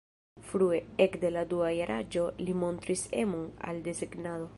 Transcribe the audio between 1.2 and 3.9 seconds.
la dua jaraĝo li montris emon al